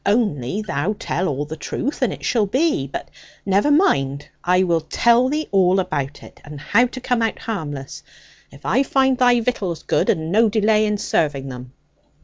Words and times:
Only 0.03 0.63
thou 0.63 0.95
tell 0.97 1.27
all 1.27 1.45
the 1.45 1.55
truth, 1.55 2.01
and 2.01 2.11
it 2.11 2.25
shall 2.25 2.47
be 2.47 2.87
but 2.87 3.09
never 3.45 3.69
mind, 3.69 4.27
I 4.43 4.63
will 4.63 4.81
tell 4.81 5.29
thee 5.29 5.47
all 5.51 5.79
about 5.79 6.23
it, 6.23 6.41
and 6.43 6.59
how 6.59 6.87
to 6.87 6.99
come 6.99 7.21
out 7.21 7.37
harmless, 7.37 8.01
if 8.51 8.65
I 8.65 8.81
find 8.81 9.15
thy 9.15 9.39
victuals 9.41 9.83
good, 9.83 10.09
and 10.09 10.31
no 10.31 10.49
delay 10.49 10.87
in 10.87 10.97
serving 10.97 11.49
them.' 11.49 11.73